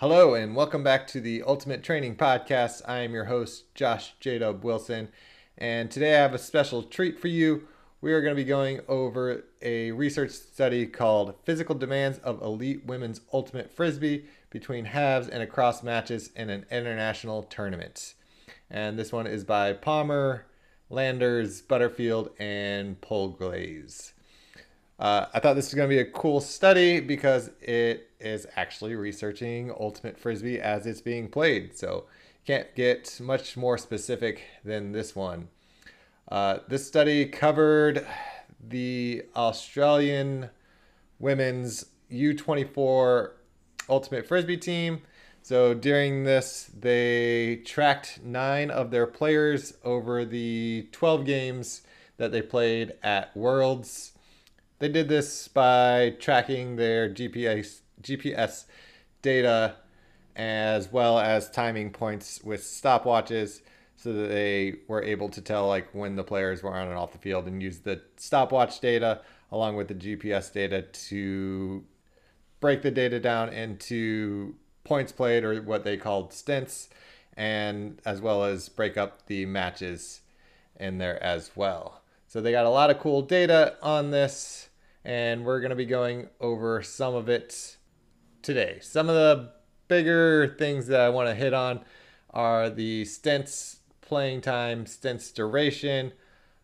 Hello, 0.00 0.32
and 0.32 0.56
welcome 0.56 0.82
back 0.82 1.06
to 1.08 1.20
the 1.20 1.42
Ultimate 1.42 1.82
Training 1.82 2.16
Podcast. 2.16 2.80
I 2.88 3.00
am 3.00 3.12
your 3.12 3.26
host, 3.26 3.74
Josh 3.74 4.14
J. 4.18 4.38
Dub 4.38 4.64
Wilson, 4.64 5.10
and 5.58 5.90
today 5.90 6.16
I 6.16 6.22
have 6.22 6.32
a 6.32 6.38
special 6.38 6.82
treat 6.82 7.20
for 7.20 7.28
you. 7.28 7.68
We 8.00 8.14
are 8.14 8.22
going 8.22 8.34
to 8.34 8.42
be 8.42 8.48
going 8.48 8.80
over 8.88 9.44
a 9.60 9.90
research 9.90 10.30
study 10.30 10.86
called 10.86 11.34
Physical 11.44 11.74
Demands 11.74 12.16
of 12.20 12.40
Elite 12.40 12.86
Women's 12.86 13.20
Ultimate 13.30 13.70
Frisbee 13.70 14.24
between 14.48 14.86
halves 14.86 15.28
and 15.28 15.42
across 15.42 15.82
matches 15.82 16.30
in 16.34 16.48
an 16.48 16.64
international 16.70 17.42
tournament. 17.42 18.14
And 18.70 18.98
this 18.98 19.12
one 19.12 19.26
is 19.26 19.44
by 19.44 19.74
Palmer, 19.74 20.46
Landers, 20.88 21.60
Buttfield, 21.60 22.30
and 22.38 22.98
Polglaze. 23.02 24.12
Uh, 25.00 25.24
I 25.32 25.40
thought 25.40 25.54
this 25.54 25.68
was 25.68 25.74
going 25.74 25.88
to 25.88 25.94
be 25.94 26.00
a 26.00 26.04
cool 26.04 26.42
study 26.42 27.00
because 27.00 27.50
it 27.62 28.10
is 28.20 28.46
actually 28.54 28.94
researching 28.96 29.72
Ultimate 29.80 30.20
Frisbee 30.20 30.60
as 30.60 30.86
it's 30.86 31.00
being 31.00 31.28
played. 31.28 31.74
So 31.74 32.04
can't 32.46 32.74
get 32.74 33.18
much 33.18 33.56
more 33.56 33.78
specific 33.78 34.42
than 34.62 34.92
this 34.92 35.16
one. 35.16 35.48
Uh, 36.30 36.58
this 36.68 36.86
study 36.86 37.24
covered 37.24 38.06
the 38.62 39.22
Australian 39.34 40.50
women's 41.18 41.86
U24 42.12 43.30
Ultimate 43.88 44.26
Frisbee 44.26 44.58
team. 44.58 45.00
So 45.40 45.72
during 45.72 46.24
this, 46.24 46.70
they 46.78 47.62
tracked 47.64 48.20
nine 48.22 48.70
of 48.70 48.90
their 48.90 49.06
players 49.06 49.72
over 49.82 50.26
the 50.26 50.88
12 50.92 51.24
games 51.24 51.80
that 52.18 52.32
they 52.32 52.42
played 52.42 52.92
at 53.02 53.34
Worlds. 53.34 54.12
They 54.80 54.88
did 54.88 55.08
this 55.08 55.46
by 55.46 56.16
tracking 56.18 56.76
their 56.76 57.08
GPS 57.08 57.82
GPS 58.02 58.64
data 59.20 59.76
as 60.34 60.90
well 60.90 61.18
as 61.18 61.50
timing 61.50 61.90
points 61.90 62.42
with 62.42 62.62
stopwatches 62.62 63.60
so 63.96 64.14
that 64.14 64.28
they 64.28 64.76
were 64.88 65.02
able 65.02 65.28
to 65.28 65.42
tell 65.42 65.68
like 65.68 65.94
when 65.94 66.16
the 66.16 66.24
players 66.24 66.62
were 66.62 66.74
on 66.74 66.88
and 66.88 66.96
off 66.96 67.12
the 67.12 67.18
field 67.18 67.46
and 67.46 67.62
use 67.62 67.80
the 67.80 68.00
stopwatch 68.16 68.80
data 68.80 69.20
along 69.52 69.76
with 69.76 69.88
the 69.88 69.94
GPS 69.94 70.50
data 70.50 70.80
to 70.80 71.84
break 72.60 72.80
the 72.80 72.90
data 72.90 73.20
down 73.20 73.50
into 73.50 74.54
points 74.84 75.12
played 75.12 75.44
or 75.44 75.60
what 75.60 75.84
they 75.84 75.98
called 75.98 76.32
stints 76.32 76.88
and 77.36 78.00
as 78.06 78.22
well 78.22 78.44
as 78.44 78.70
break 78.70 78.96
up 78.96 79.26
the 79.26 79.44
matches 79.44 80.22
in 80.76 80.96
there 80.96 81.22
as 81.22 81.50
well. 81.54 82.00
So 82.28 82.40
they 82.40 82.52
got 82.52 82.64
a 82.64 82.70
lot 82.70 82.88
of 82.88 82.98
cool 82.98 83.20
data 83.20 83.76
on 83.82 84.10
this 84.10 84.69
and 85.04 85.44
we're 85.44 85.60
going 85.60 85.70
to 85.70 85.76
be 85.76 85.86
going 85.86 86.28
over 86.40 86.82
some 86.82 87.14
of 87.14 87.28
it 87.28 87.76
today. 88.42 88.78
Some 88.82 89.08
of 89.08 89.14
the 89.14 89.52
bigger 89.88 90.54
things 90.58 90.86
that 90.88 91.00
I 91.00 91.08
want 91.08 91.28
to 91.28 91.34
hit 91.34 91.54
on 91.54 91.80
are 92.30 92.70
the 92.70 93.04
stints 93.04 93.80
playing 94.00 94.40
time, 94.40 94.86
stints 94.86 95.30
duration, 95.30 96.12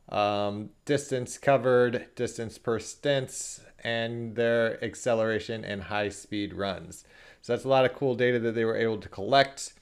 um, 0.09 0.71
distance 0.85 1.39
covered, 1.39 2.07
distance 2.15 2.59
per 2.59 2.79
stints, 2.79 3.61
and 3.83 4.35
their 4.37 4.83
acceleration 4.85 5.65
and 5.65 5.85
high 5.85 6.09
speed 6.09 6.55
runs. 6.55 7.05
So 7.43 7.53
that's 7.53 7.65
a 7.65 7.69
lot 7.69 7.85
of 7.85 7.95
cool 7.95 8.15
data 8.15 8.39
that 8.41 8.55
they 8.55 8.65
were 8.65 8.77
able 8.77 8.99
to 8.99 9.09
collect. 9.09 9.75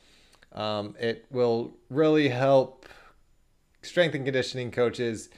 Um, 0.53 0.95
it 1.01 1.27
will 1.31 1.75
really 1.91 2.29
help 2.29 2.87
strength 3.83 4.15
and 4.15 4.25
conditioning 4.25 4.71
coaches 4.71 5.29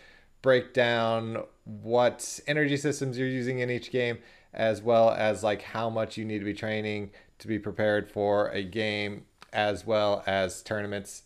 break 0.46 0.72
down 0.72 1.42
what 1.64 2.38
energy 2.46 2.76
systems 2.76 3.18
you're 3.18 3.26
using 3.26 3.58
in 3.58 3.68
each 3.68 3.90
game, 3.90 4.16
as 4.54 4.80
well 4.80 5.10
as 5.10 5.42
like 5.42 5.60
how 5.60 5.90
much 5.90 6.16
you 6.16 6.24
need 6.24 6.38
to 6.38 6.44
be 6.44 6.54
training 6.54 7.10
to 7.40 7.48
be 7.48 7.58
prepared 7.58 8.08
for 8.08 8.46
a 8.50 8.62
game, 8.62 9.24
as 9.52 9.84
well 9.84 10.22
as 10.24 10.62
tournaments. 10.62 11.24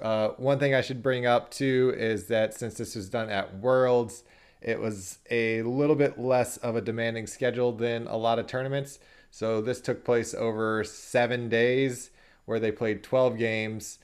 Uh, 0.00 0.28
one 0.36 0.60
thing 0.60 0.76
I 0.76 0.80
should 0.80 1.02
bring 1.02 1.26
up 1.26 1.50
too 1.50 1.92
is 1.96 2.28
that 2.28 2.54
since 2.54 2.74
this 2.74 2.94
was 2.94 3.10
done 3.10 3.30
at 3.30 3.52
Worlds, 3.58 4.22
it 4.60 4.78
was 4.78 5.18
a 5.28 5.62
little 5.62 5.96
bit 5.96 6.16
less 6.16 6.56
of 6.58 6.76
a 6.76 6.80
demanding 6.80 7.26
schedule 7.26 7.72
than 7.72 8.06
a 8.06 8.16
lot 8.16 8.38
of 8.38 8.46
tournaments. 8.46 9.00
So 9.32 9.60
this 9.60 9.80
took 9.80 10.04
place 10.04 10.34
over 10.34 10.84
seven 10.84 11.48
days 11.48 12.10
where 12.44 12.60
they 12.60 12.70
played 12.70 13.02
12 13.02 13.38
games. 13.38 13.98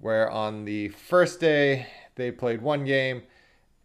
Where 0.00 0.30
on 0.30 0.66
the 0.66 0.88
first 0.88 1.40
day 1.40 1.86
they 2.16 2.30
played 2.30 2.60
one 2.60 2.84
game, 2.84 3.22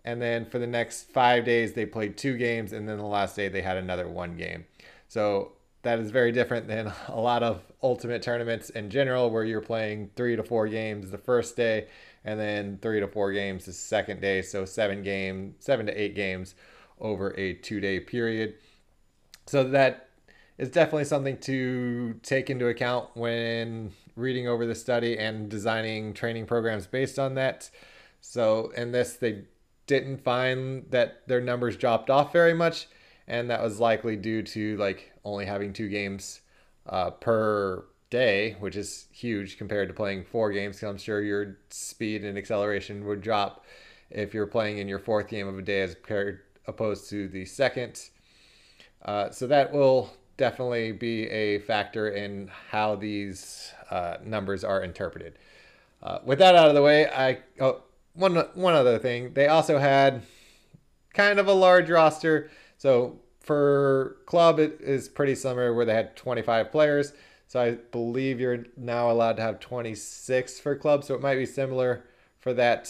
and 0.08 0.22
then 0.22 0.46
for 0.46 0.58
the 0.58 0.66
next 0.66 1.12
five 1.12 1.44
days 1.44 1.74
they 1.74 1.86
played 1.86 2.16
two 2.16 2.38
games 2.38 2.72
and 2.72 2.88
then 2.88 2.98
the 2.98 3.04
last 3.04 3.36
day 3.36 3.50
they 3.50 3.62
had 3.62 3.76
another 3.76 4.08
one 4.08 4.38
game. 4.38 4.64
So 5.10 5.52
that 5.82 6.00
is 6.00 6.12
very 6.12 6.32
different 6.32 6.66
than 6.70 6.94
a 7.10 7.20
lot 7.20 7.44
of 7.44 7.62
ultimate 7.84 8.22
tournaments 8.22 8.70
in 8.70 8.90
general 8.90 9.30
where 9.30 9.44
you're 9.44 9.60
playing 9.60 10.12
three 10.16 10.38
to 10.38 10.44
four 10.44 10.70
games 10.70 11.12
the 11.12 11.18
first 11.18 11.58
day 11.58 11.90
and 12.24 12.40
then 12.40 12.80
three 12.82 13.02
to 13.02 13.08
four 13.08 13.34
games 13.34 13.66
the 13.66 13.74
second 13.74 14.22
day. 14.22 14.42
So 14.42 14.64
seven 14.64 15.04
game 15.04 15.56
seven 15.60 15.86
to 15.88 16.02
eight 16.02 16.16
games 16.16 16.56
over 17.02 17.38
a 17.38 17.56
two 17.56 17.82
day 17.82 18.00
period. 18.00 18.56
So 19.46 19.66
that 19.66 20.08
is 20.58 20.70
definitely 20.70 21.04
something 21.04 21.38
to 21.40 22.18
take 22.24 22.50
into 22.50 22.70
account 22.70 23.10
when 23.14 23.92
reading 24.16 24.48
over 24.48 24.66
the 24.66 24.74
study 24.74 25.18
and 25.18 25.50
designing 25.50 26.14
training 26.14 26.46
programs 26.46 26.88
based 26.88 27.20
on 27.20 27.36
that. 27.36 27.70
So 28.22 28.72
in 28.78 28.94
this 28.94 29.14
they 29.18 29.44
didn't 29.88 30.24
find 30.24 30.86
that 30.92 31.28
their 31.28 31.42
numbers 31.42 31.78
dropped 31.78 32.10
off 32.10 32.32
very 32.32 32.54
much, 32.54 32.88
and 33.28 33.50
that 33.50 33.62
was 33.62 33.80
likely 33.80 34.16
due 34.16 34.44
to 34.44 34.78
like 34.78 35.12
only 35.24 35.46
having 35.46 35.74
two 35.74 35.90
games 35.90 36.42
uh, 36.88 37.10
per 37.10 37.86
day, 38.10 38.56
which 38.60 38.76
is 38.76 39.08
huge 39.12 39.58
compared 39.58 39.88
to 39.88 39.94
playing 39.94 40.24
four 40.24 40.52
games. 40.52 40.80
Cause 40.80 40.90
I'm 40.90 40.98
sure 40.98 41.22
your 41.22 41.58
speed 41.70 42.24
and 42.24 42.38
acceleration 42.38 43.06
would 43.06 43.22
drop 43.22 43.66
if 44.10 44.34
you're 44.34 44.48
playing 44.48 44.78
in 44.78 44.88
your 44.88 45.00
fourth 45.00 45.28
game 45.28 45.48
of 45.48 45.58
a 45.58 45.62
day 45.62 45.82
as 45.82 45.96
compared 45.96 46.42
opposed 46.68 47.10
to 47.10 47.28
the 47.28 47.46
second. 47.46 48.10
Uh, 49.04 49.30
so 49.30 49.48
that 49.48 49.72
will 49.72 50.14
definitely 50.38 50.92
be 50.92 51.28
a 51.30 51.60
factor 51.60 52.10
in 52.10 52.50
how 52.70 52.96
these 52.96 53.72
uh, 53.90 54.18
numbers 54.24 54.64
are 54.64 54.84
interpreted. 54.84 55.38
Uh, 56.02 56.20
with 56.24 56.40
that 56.40 56.56
out 56.56 56.70
of 56.70 56.76
the 56.76 56.82
way, 56.82 57.08
I 57.08 57.40
oh, 57.60 57.82
one 58.18 58.36
one 58.54 58.74
other 58.74 58.98
thing, 58.98 59.34
they 59.34 59.48
also 59.48 59.78
had 59.78 60.24
kind 61.14 61.40
of 61.40 61.48
a 61.48 61.54
large 61.54 61.90
roster. 61.90 62.50
So 62.78 63.20
for 63.40 64.18
club, 64.26 64.60
it 64.60 64.82
is 64.82 65.08
pretty 65.08 65.36
similar 65.36 65.74
where 65.74 65.86
they 65.86 65.94
had 65.94 66.16
25 66.16 66.72
players. 66.72 67.14
So 67.48 67.62
I 67.62 67.72
believe 67.92 68.40
you're 68.40 68.66
now 68.76 69.10
allowed 69.10 69.38
to 69.38 69.42
have 69.42 69.60
26 69.60 70.60
for 70.60 70.76
club. 70.76 71.04
So 71.04 71.16
it 71.16 71.22
might 71.22 71.36
be 71.36 71.46
similar 71.46 72.04
for 72.40 72.54
that. 72.54 72.90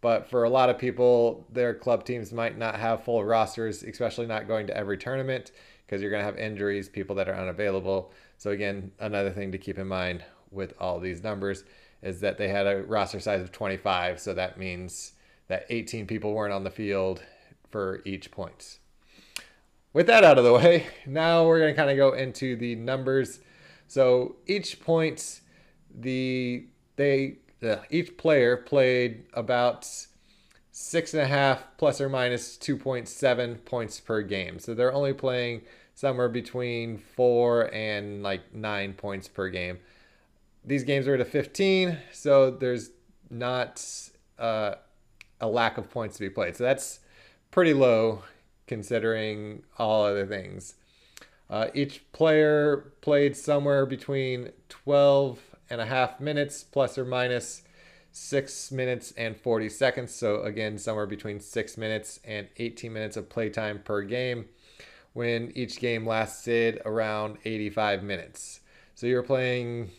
But 0.00 0.30
for 0.30 0.44
a 0.44 0.50
lot 0.50 0.70
of 0.70 0.78
people, 0.78 1.46
their 1.52 1.74
club 1.74 2.04
teams 2.04 2.32
might 2.32 2.56
not 2.56 2.76
have 2.76 3.04
full 3.04 3.22
rosters, 3.22 3.82
especially 3.82 4.26
not 4.26 4.48
going 4.48 4.66
to 4.68 4.76
every 4.76 4.96
tournament 4.96 5.52
because 5.84 6.00
you're 6.00 6.10
going 6.10 6.22
to 6.22 6.26
have 6.26 6.38
injuries, 6.38 6.88
people 6.88 7.16
that 7.16 7.28
are 7.28 7.34
unavailable. 7.34 8.12
So 8.38 8.52
again, 8.52 8.92
another 8.98 9.30
thing 9.30 9.52
to 9.52 9.58
keep 9.58 9.78
in 9.78 9.88
mind 9.88 10.24
with 10.50 10.72
all 10.80 10.98
these 10.98 11.22
numbers 11.22 11.64
is 12.02 12.20
that 12.20 12.38
they 12.38 12.48
had 12.48 12.66
a 12.66 12.82
roster 12.82 13.20
size 13.20 13.42
of 13.42 13.52
25. 13.52 14.20
So 14.20 14.34
that 14.34 14.58
means 14.58 15.12
that 15.48 15.66
18 15.68 16.06
people 16.06 16.32
weren't 16.32 16.52
on 16.52 16.64
the 16.64 16.70
field 16.70 17.22
for 17.70 18.02
each 18.04 18.30
point. 18.30 18.78
With 19.92 20.06
that 20.06 20.24
out 20.24 20.38
of 20.38 20.44
the 20.44 20.52
way, 20.52 20.86
now 21.06 21.46
we're 21.46 21.58
going 21.58 21.74
to 21.74 21.76
kind 21.76 21.90
of 21.90 21.96
go 21.96 22.12
into 22.12 22.56
the 22.56 22.76
numbers. 22.76 23.40
So 23.86 24.36
each 24.46 24.80
point, 24.80 25.40
the 25.92 26.66
they 26.96 27.38
uh, 27.62 27.76
each 27.90 28.16
player 28.16 28.56
played 28.56 29.24
about 29.34 29.88
six 30.70 31.12
and 31.12 31.22
a 31.22 31.26
half 31.26 31.64
plus 31.76 32.00
or 32.00 32.08
minus 32.08 32.56
2.7 32.56 33.64
points 33.64 34.00
per 34.00 34.22
game. 34.22 34.58
So 34.58 34.74
they're 34.74 34.92
only 34.92 35.12
playing 35.12 35.62
somewhere 35.94 36.28
between 36.28 36.96
four 36.96 37.72
and 37.74 38.22
like 38.22 38.54
nine 38.54 38.94
points 38.94 39.28
per 39.28 39.48
game 39.48 39.78
these 40.64 40.84
games 40.84 41.08
are 41.08 41.14
at 41.14 41.20
a 41.20 41.24
15, 41.24 41.98
so 42.12 42.50
there's 42.50 42.90
not 43.30 43.84
uh, 44.38 44.74
a 45.40 45.48
lack 45.48 45.78
of 45.78 45.90
points 45.90 46.16
to 46.16 46.20
be 46.20 46.30
played. 46.30 46.56
So 46.56 46.64
that's 46.64 47.00
pretty 47.50 47.74
low 47.74 48.22
considering 48.66 49.62
all 49.78 50.04
other 50.04 50.26
things. 50.26 50.74
Uh, 51.48 51.68
each 51.74 52.04
player 52.12 52.92
played 53.00 53.36
somewhere 53.36 53.84
between 53.84 54.50
12 54.68 55.40
and 55.68 55.80
a 55.80 55.86
half 55.86 56.20
minutes 56.20 56.62
plus 56.62 56.96
or 56.96 57.04
minus 57.04 57.62
6 58.12 58.72
minutes 58.72 59.12
and 59.16 59.36
40 59.36 59.68
seconds. 59.68 60.14
So, 60.14 60.42
again, 60.42 60.78
somewhere 60.78 61.06
between 61.06 61.40
6 61.40 61.76
minutes 61.76 62.20
and 62.24 62.48
18 62.56 62.92
minutes 62.92 63.16
of 63.16 63.28
playtime 63.28 63.80
per 63.84 64.02
game 64.02 64.46
when 65.12 65.52
each 65.56 65.80
game 65.80 66.06
lasted 66.06 66.80
around 66.84 67.38
85 67.44 68.02
minutes. 68.02 68.60
So, 68.94 69.06
you're 69.06 69.22
playing 69.22 69.90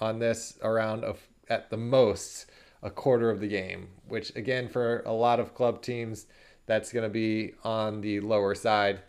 on 0.00 0.18
this 0.18 0.58
around 0.62 1.04
of 1.04 1.18
at 1.48 1.70
the 1.70 1.76
most 1.76 2.46
a 2.82 2.90
quarter 2.90 3.30
of 3.30 3.40
the 3.40 3.48
game, 3.48 3.88
which 4.06 4.34
again 4.36 4.68
for 4.68 5.02
a 5.04 5.12
lot 5.12 5.40
of 5.40 5.54
club 5.54 5.82
teams 5.82 6.26
that's 6.66 6.92
going 6.92 7.02
to 7.02 7.08
be 7.08 7.54
on 7.64 8.00
the 8.02 8.20
lower 8.20 8.54
side. 8.54 9.00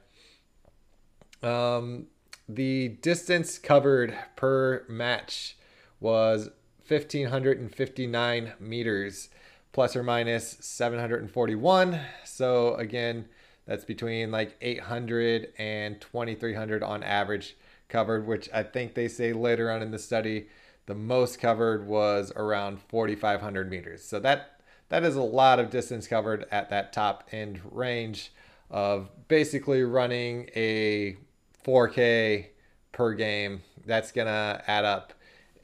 Um, 1.43 2.07
the 2.47 2.87
distance 3.01 3.59
covered 3.59 4.17
per 4.35 4.85
match 4.89 5.57
was 5.99 6.49
1,559 6.87 8.53
meters, 8.59 9.29
plus 9.71 9.95
or 9.95 10.01
minus 10.01 10.57
741. 10.59 11.99
So, 12.25 12.73
again, 12.75 13.27
that's 13.67 13.85
between 13.85 14.31
like 14.31 14.55
800 14.61 15.53
and 15.59 16.01
2,300 16.01 16.81
on 16.81 17.03
average 17.03 17.55
covered, 17.87 18.25
which 18.25 18.49
I 18.51 18.63
think 18.63 18.95
they 18.95 19.07
say 19.07 19.33
later 19.33 19.69
on 19.69 19.83
in 19.83 19.91
the 19.91 19.99
study 19.99 20.47
the 20.89 20.95
most 20.95 21.39
covered 21.39 21.85
was 21.85 22.33
around 22.35 22.81
4,500 22.81 23.69
meters. 23.69 24.03
So 24.03 24.19
that 24.21 24.59
that 24.89 25.03
is 25.03 25.15
a 25.15 25.21
lot 25.21 25.59
of 25.59 25.69
distance 25.69 26.07
covered 26.07 26.47
at 26.51 26.71
that 26.71 26.91
top 26.91 27.29
end 27.31 27.61
range 27.69 28.33
of 28.71 29.11
basically 29.27 29.83
running 29.83 30.49
a 30.55 31.15
4K 31.63 32.47
per 32.91 33.13
game. 33.13 33.61
That's 33.85 34.11
gonna 34.11 34.63
add 34.65 34.83
up 34.83 35.13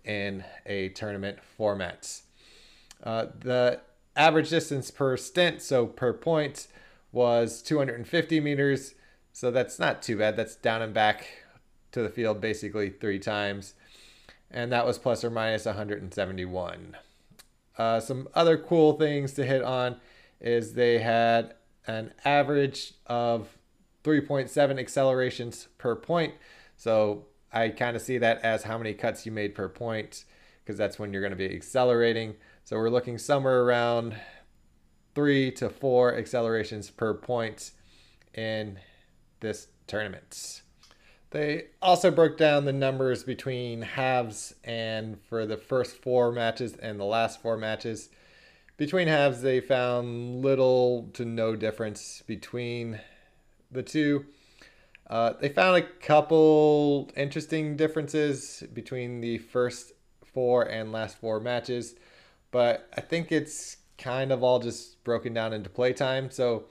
in 0.04 0.44
a 0.68 0.90
tournament 0.90 1.40
format. 1.58 2.22
Uh, 3.04 3.26
the 3.40 3.82
average 4.16 4.52
distance 4.52 4.92
per 4.92 5.18
stint, 5.18 5.60
so 5.60 5.88
per 5.88 6.14
point, 6.14 6.68
was 7.12 7.64
250 7.64 8.40
meters. 8.40 8.94
So 9.34 9.50
that's 9.50 9.80
not 9.80 10.04
too 10.04 10.20
bad. 10.20 10.38
That's 10.38 10.56
down 10.56 10.84
and 10.84 10.94
back 10.94 11.26
to 11.94 12.04
the 12.04 12.10
field 12.10 12.42
basically 12.42 12.92
three 12.92 13.18
times. 13.18 13.74
And 14.56 14.72
that 14.72 14.86
was 14.86 14.98
plus 14.98 15.24
or 15.24 15.30
minus 15.30 15.66
171. 15.66 16.98
Uh, 17.78 18.00
some 18.00 18.30
other 18.34 18.58
cool 18.58 18.94
things 18.94 19.34
to 19.34 19.46
hit 19.46 19.62
on 19.62 19.98
is 20.40 20.74
they 20.74 21.00
had 21.00 21.54
an 21.86 22.14
average 22.24 22.94
of 23.06 23.58
3.7 24.06 24.80
accelerations 24.80 25.68
per 25.78 25.94
point. 25.94 26.34
So 26.78 27.26
I 27.52 27.70
kind 27.70 27.98
of 27.98 28.02
see 28.02 28.18
that 28.18 28.40
as 28.44 28.64
how 28.64 28.78
many 28.78 28.94
cuts 28.94 29.26
you 29.26 29.32
made 29.34 29.56
per 29.56 29.68
point 29.68 30.24
because 30.64 30.78
that's 30.78 30.98
when 30.98 31.12
you're 31.12 31.22
going 31.22 31.32
to 31.32 31.38
be 31.38 31.54
accelerating. 31.54 32.36
So 32.64 32.78
we're 32.78 32.90
looking 32.90 33.18
somewhere 33.18 33.62
around 33.62 34.16
three 35.14 35.52
to 35.52 35.70
four 35.70 36.16
accelerations 36.16 36.90
per 36.90 37.14
point 37.14 37.72
in 38.34 38.80
this 39.42 39.68
tournament. 39.86 40.64
They 41.32 41.66
also 41.82 42.12
broke 42.12 42.38
down 42.38 42.66
the 42.66 42.74
numbers 42.74 43.24
between 43.24 43.82
halves 43.82 44.56
and 44.64 45.20
for 45.28 45.46
the 45.46 45.58
first 45.58 45.98
four 45.98 46.32
matches 46.32 46.76
and 46.78 47.00
the 47.00 47.06
last 47.06 47.42
four 47.42 47.58
matches. 47.58 48.10
Between 48.78 49.08
halves, 49.08 49.42
they 49.42 49.60
found 49.60 50.42
little 50.44 51.10
to 51.14 51.26
no 51.26 51.56
difference 51.56 52.24
between 52.26 53.00
the 53.72 53.84
two. 53.84 54.26
Uh, 55.08 55.34
they 55.40 55.50
found 55.50 55.78
a 55.78 55.82
couple 55.82 57.12
interesting 57.16 57.76
differences 57.78 58.64
between 58.74 59.22
the 59.22 59.38
first 59.38 59.94
four 60.26 60.64
and 60.64 60.92
last 60.92 61.18
four 61.18 61.40
matches, 61.40 61.96
but 62.52 62.90
I 62.96 63.02
think 63.02 63.32
it's 63.32 63.78
kind 63.98 64.32
of 64.32 64.44
all 64.44 64.60
just 64.60 65.04
broken 65.04 65.34
down 65.34 65.54
into 65.54 65.70
playtime. 65.70 66.32
So, 66.32 66.66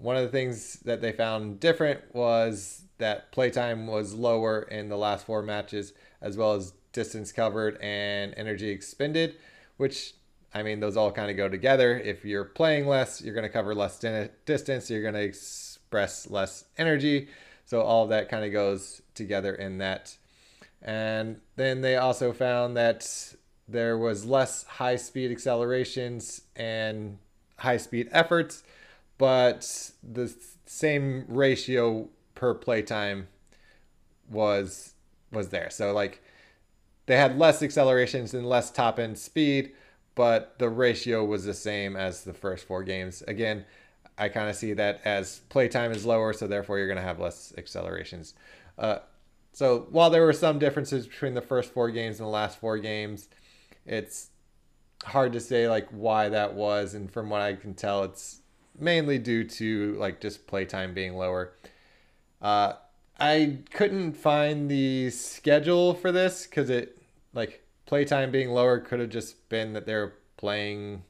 one 0.00 0.16
of 0.16 0.22
the 0.22 0.30
things 0.30 0.80
that 0.80 1.00
they 1.00 1.12
found 1.12 1.60
different 1.60 2.14
was 2.14 2.82
that 2.98 3.32
playtime 3.32 3.86
was 3.86 4.14
lower 4.14 4.62
in 4.62 4.88
the 4.88 4.96
last 4.96 5.26
four 5.26 5.42
matches, 5.42 5.92
as 6.20 6.36
well 6.36 6.54
as 6.54 6.72
distance 6.92 7.32
covered 7.32 7.78
and 7.80 8.34
energy 8.36 8.70
expended, 8.70 9.36
which 9.76 10.14
I 10.52 10.62
mean, 10.62 10.80
those 10.80 10.96
all 10.96 11.12
kind 11.12 11.30
of 11.30 11.36
go 11.36 11.48
together. 11.48 11.96
If 11.98 12.24
you're 12.24 12.44
playing 12.44 12.86
less, 12.86 13.22
you're 13.22 13.34
going 13.34 13.46
to 13.46 13.52
cover 13.52 13.74
less 13.74 13.98
distance, 14.44 14.90
you're 14.90 15.02
going 15.02 15.14
to 15.14 15.22
express 15.22 16.28
less 16.28 16.64
energy. 16.76 17.28
So 17.66 17.82
all 17.82 18.08
that 18.08 18.28
kind 18.28 18.44
of 18.44 18.52
goes 18.52 19.00
together 19.14 19.54
in 19.54 19.78
that. 19.78 20.16
And 20.82 21.40
then 21.56 21.82
they 21.82 21.96
also 21.96 22.32
found 22.32 22.76
that 22.76 23.34
there 23.68 23.96
was 23.96 24.24
less 24.24 24.64
high 24.64 24.96
speed 24.96 25.30
accelerations 25.30 26.42
and 26.56 27.18
high 27.58 27.76
speed 27.76 28.08
efforts, 28.10 28.64
but 29.20 29.90
the 30.02 30.34
same 30.64 31.26
ratio 31.28 32.08
per 32.34 32.54
playtime 32.54 33.28
was 34.30 34.94
was 35.30 35.50
there. 35.50 35.68
So 35.68 35.92
like 35.92 36.22
they 37.04 37.18
had 37.18 37.38
less 37.38 37.62
accelerations 37.62 38.32
and 38.32 38.48
less 38.48 38.70
top 38.70 38.98
end 38.98 39.18
speed, 39.18 39.72
but 40.14 40.58
the 40.58 40.70
ratio 40.70 41.22
was 41.22 41.44
the 41.44 41.52
same 41.52 41.96
as 41.96 42.24
the 42.24 42.32
first 42.32 42.66
four 42.66 42.82
games. 42.82 43.22
Again, 43.28 43.66
I 44.16 44.30
kind 44.30 44.48
of 44.48 44.56
see 44.56 44.72
that 44.72 45.02
as 45.04 45.42
playtime 45.50 45.92
is 45.92 46.06
lower, 46.06 46.32
so 46.32 46.46
therefore 46.46 46.78
you're 46.78 46.86
going 46.86 46.96
to 46.96 47.02
have 47.02 47.20
less 47.20 47.52
accelerations. 47.58 48.32
Uh, 48.78 49.00
so 49.52 49.86
while 49.90 50.08
there 50.08 50.24
were 50.24 50.32
some 50.32 50.58
differences 50.58 51.06
between 51.06 51.34
the 51.34 51.42
first 51.42 51.74
four 51.74 51.90
games 51.90 52.20
and 52.20 52.26
the 52.26 52.30
last 52.30 52.58
four 52.58 52.78
games, 52.78 53.28
it's 53.84 54.30
hard 55.04 55.34
to 55.34 55.40
say 55.40 55.68
like 55.68 55.88
why 55.90 56.30
that 56.30 56.54
was. 56.54 56.94
And 56.94 57.12
from 57.12 57.28
what 57.28 57.42
I 57.42 57.52
can 57.52 57.74
tell, 57.74 58.04
it's 58.04 58.40
mainly 58.78 59.18
due 59.18 59.44
to 59.44 59.94
like 59.94 60.20
just 60.20 60.46
playtime 60.46 60.94
being 60.94 61.14
lower. 61.14 61.52
Uh, 62.40 62.74
I 63.18 63.58
couldn't 63.72 64.14
find 64.14 64.70
the 64.70 65.10
schedule 65.10 65.94
for 65.94 66.10
this 66.10 66.46
because 66.46 66.70
it 66.70 66.98
like 67.34 67.62
playtime 67.86 68.30
being 68.30 68.50
lower 68.50 68.78
could 68.78 69.00
have 69.00 69.10
just 69.10 69.48
been 69.48 69.74
that 69.74 69.86
they're 69.86 70.14
playing 70.36 71.02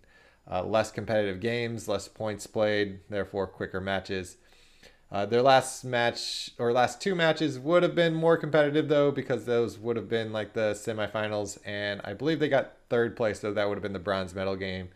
uh, 0.50 0.64
less 0.64 0.90
competitive 0.90 1.40
games, 1.40 1.86
less 1.86 2.08
points 2.08 2.46
played, 2.46 3.00
therefore 3.08 3.46
quicker 3.46 3.80
matches. 3.80 4.36
Uh, 5.12 5.26
their 5.26 5.42
last 5.42 5.84
match 5.84 6.50
or 6.58 6.72
last 6.72 7.00
two 7.00 7.14
matches 7.14 7.58
would 7.58 7.82
have 7.82 7.96
been 7.96 8.14
more 8.14 8.36
competitive 8.36 8.88
though 8.88 9.10
because 9.10 9.44
those 9.44 9.76
would 9.76 9.96
have 9.96 10.08
been 10.08 10.32
like 10.32 10.52
the 10.52 10.72
semifinals, 10.72 11.58
and 11.64 12.00
I 12.04 12.14
believe 12.14 12.40
they 12.40 12.48
got 12.48 12.72
third 12.88 13.16
place, 13.16 13.40
so 13.40 13.52
that 13.52 13.68
would 13.68 13.76
have 13.76 13.82
been 13.82 13.92
the 13.92 13.98
bronze 13.98 14.34
medal 14.34 14.56
game 14.56 14.88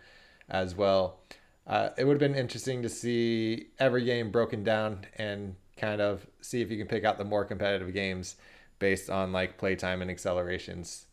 as 0.48 0.74
well. 0.74 1.18
Uh, 1.66 1.90
it 1.96 2.04
would 2.04 2.20
have 2.20 2.32
been 2.32 2.38
interesting 2.38 2.82
to 2.82 2.88
see 2.88 3.68
every 3.78 4.04
game 4.04 4.30
broken 4.30 4.62
down 4.62 5.06
and 5.16 5.56
kind 5.76 6.00
of 6.00 6.26
see 6.40 6.60
if 6.60 6.70
you 6.70 6.76
can 6.76 6.86
pick 6.86 7.04
out 7.04 7.18
the 7.18 7.24
more 7.24 7.44
competitive 7.44 7.92
games 7.92 8.36
based 8.78 9.08
on 9.08 9.32
like 9.32 9.56
playtime 9.56 10.02
and 10.02 10.10
accelerations. 10.10 11.06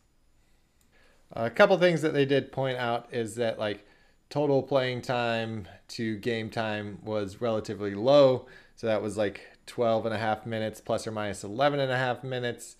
A 1.33 1.49
couple 1.49 1.77
things 1.77 2.01
that 2.01 2.13
they 2.13 2.25
did 2.25 2.51
point 2.51 2.77
out 2.77 3.07
is 3.11 3.35
that 3.35 3.57
like 3.57 3.87
total 4.29 4.61
playing 4.61 5.01
time 5.01 5.67
to 5.87 6.17
game 6.17 6.49
time 6.49 6.99
was 7.03 7.39
relatively 7.39 7.95
low. 7.95 8.47
So 8.75 8.87
that 8.87 9.01
was 9.01 9.17
like 9.17 9.41
12 9.67 10.07
and 10.07 10.15
a 10.15 10.17
half 10.17 10.45
minutes 10.45 10.81
plus 10.81 11.07
or 11.07 11.11
minus 11.11 11.43
11 11.43 11.79
and 11.79 11.91
a 11.91 11.97
half 11.97 12.23
minutes 12.23 12.75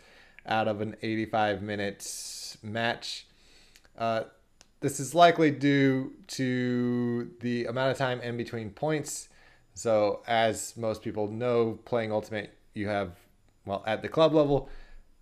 out 0.46 0.68
of 0.68 0.82
an 0.82 0.96
85 1.02 1.62
minute 1.62 2.58
match. 2.62 3.28
Uh, 3.98 4.24
this 4.82 5.00
is 5.00 5.16
likely 5.16 5.52
due 5.52 6.14
to 6.28 7.32
the 7.40 7.66
amount 7.66 7.92
of 7.92 7.98
time 7.98 8.20
in 8.22 8.38
between 8.38 8.72
points. 8.72 9.30
So, 9.74 10.22
as 10.28 10.76
most 10.76 11.02
people 11.02 11.30
know, 11.30 11.80
playing 11.86 12.12
Ultimate, 12.12 12.54
you 12.74 12.88
have, 12.90 13.12
well, 13.66 13.84
at 13.88 14.02
the 14.02 14.10
club 14.10 14.34
level, 14.34 14.70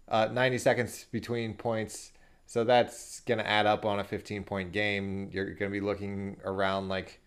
uh, 0.07 0.29
90 0.31 0.57
seconds 0.57 1.05
between 1.11 1.53
points 1.53 2.11
so 2.49 2.63
that's 2.63 3.19
going 3.19 3.37
to 3.37 3.47
add 3.47 3.67
up 3.67 3.85
on 3.85 3.99
a 3.99 4.03
15 4.03 4.43
point 4.43 4.71
game. 4.71 5.29
You're 5.31 5.45
going 5.53 5.69
to 5.71 5.79
be 5.79 5.81
looking 5.81 6.37
around 6.43 6.89
like 6.89 7.21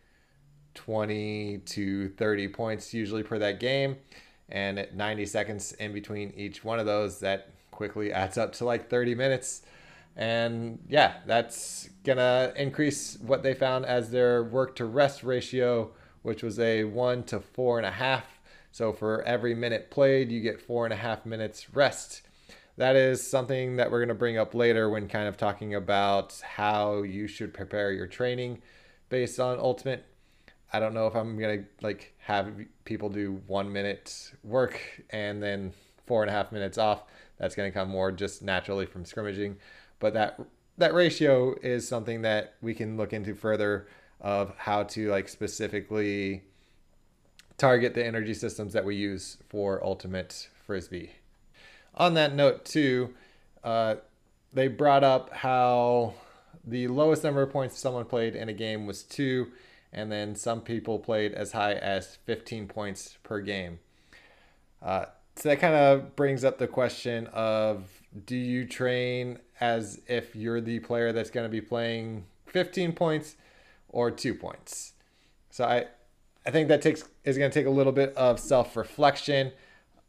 20 0.74 1.58
to 1.58 2.08
30 2.08 2.48
points 2.48 2.92
usually 2.92 3.22
per 3.22 3.38
that 3.38 3.60
game. 3.60 3.98
And 4.48 4.80
at 4.80 4.96
90 4.96 5.26
seconds 5.26 5.74
in 5.74 5.92
between 5.92 6.32
each 6.36 6.64
one 6.64 6.80
of 6.80 6.86
those, 6.86 7.20
that 7.20 7.50
quickly 7.70 8.12
adds 8.12 8.36
up 8.36 8.52
to 8.54 8.64
like 8.64 8.90
30 8.90 9.14
minutes. 9.14 9.62
And 10.16 10.78
yeah, 10.88 11.14
that's 11.26 11.88
going 12.04 12.18
to 12.18 12.52
increase 12.56 13.18
what 13.20 13.42
they 13.42 13.54
found 13.54 13.86
as 13.86 14.10
their 14.10 14.44
work 14.44 14.76
to 14.76 14.84
rest 14.84 15.22
ratio, 15.22 15.90
which 16.22 16.42
was 16.42 16.58
a 16.58 16.84
one 16.84 17.22
to 17.24 17.40
four 17.40 17.78
and 17.78 17.86
a 17.86 17.92
half. 17.92 18.24
So 18.70 18.92
for 18.92 19.22
every 19.22 19.54
minute 19.54 19.90
played, 19.90 20.30
you 20.30 20.40
get 20.40 20.60
four 20.60 20.84
and 20.84 20.92
a 20.92 20.96
half 20.96 21.24
minutes 21.24 21.74
rest. 21.74 22.22
That 22.76 22.96
is 22.96 23.26
something 23.26 23.76
that 23.76 23.90
we're 23.90 24.00
going 24.00 24.08
to 24.08 24.14
bring 24.14 24.38
up 24.38 24.54
later 24.54 24.88
when 24.88 25.08
kind 25.08 25.28
of 25.28 25.36
talking 25.36 25.74
about 25.74 26.40
how 26.40 27.02
you 27.02 27.26
should 27.26 27.52
prepare 27.52 27.92
your 27.92 28.06
training 28.06 28.62
based 29.10 29.38
on 29.38 29.58
ultimate. 29.58 30.06
I 30.72 30.80
don't 30.80 30.94
know 30.94 31.06
if 31.06 31.14
i'm 31.14 31.38
going 31.38 31.58
to 31.58 31.66
like 31.82 32.14
have 32.20 32.50
people 32.86 33.10
do 33.10 33.42
one 33.46 33.70
minute 33.70 34.32
work 34.42 34.80
and 35.10 35.42
then 35.42 35.74
four 36.06 36.22
and 36.22 36.30
a 36.30 36.32
half 36.32 36.50
minutes 36.50 36.78
off. 36.78 37.04
That's 37.38 37.54
going 37.54 37.70
to 37.70 37.74
come 37.74 37.90
more 37.90 38.10
just 38.10 38.40
naturally 38.40 38.86
from 38.86 39.04
scrimmaging 39.04 39.56
but 40.02 40.12
that 40.12 40.38
that 40.76 40.92
ratio 40.92 41.54
is 41.62 41.88
something 41.88 42.20
that 42.22 42.54
we 42.60 42.74
can 42.74 42.98
look 42.98 43.14
into 43.14 43.34
further 43.34 43.86
of 44.20 44.52
how 44.58 44.82
to 44.82 45.08
like 45.08 45.28
specifically 45.28 46.42
target 47.56 47.94
the 47.94 48.04
energy 48.04 48.34
systems 48.34 48.74
that 48.74 48.84
we 48.84 48.94
use 48.94 49.38
for 49.48 49.82
ultimate 49.82 50.48
frisbee 50.66 51.12
on 51.94 52.14
that 52.14 52.34
note, 52.34 52.64
too, 52.64 53.14
uh, 53.62 53.96
they 54.52 54.68
brought 54.68 55.04
up 55.04 55.32
how 55.32 56.14
the 56.64 56.88
lowest 56.88 57.24
number 57.24 57.42
of 57.42 57.50
points 57.50 57.78
someone 57.78 58.04
played 58.04 58.34
in 58.34 58.48
a 58.48 58.52
game 58.52 58.86
was 58.86 59.02
two, 59.02 59.48
and 59.92 60.10
then 60.10 60.34
some 60.34 60.60
people 60.60 60.98
played 60.98 61.32
as 61.32 61.52
high 61.52 61.74
as 61.74 62.16
15 62.24 62.66
points 62.68 63.18
per 63.22 63.40
game. 63.40 63.78
Uh, 64.80 65.06
so 65.36 65.48
that 65.48 65.60
kind 65.60 65.74
of 65.74 66.14
brings 66.14 66.44
up 66.44 66.58
the 66.58 66.68
question 66.68 67.26
of 67.28 67.88
do 68.26 68.36
you 68.36 68.66
train 68.66 69.38
as 69.60 70.00
if 70.06 70.36
you're 70.36 70.60
the 70.60 70.80
player 70.80 71.12
that's 71.12 71.30
going 71.30 71.44
to 71.44 71.50
be 71.50 71.60
playing 71.60 72.26
15 72.46 72.92
points 72.92 73.36
or 73.88 74.10
two 74.10 74.34
points? 74.34 74.92
So 75.50 75.64
I, 75.64 75.86
I 76.46 76.50
think 76.50 76.68
that 76.68 76.82
takes 76.82 77.04
is 77.24 77.38
going 77.38 77.50
to 77.50 77.54
take 77.58 77.66
a 77.66 77.70
little 77.70 77.92
bit 77.92 78.14
of 78.14 78.38
self 78.38 78.76
reflection, 78.76 79.52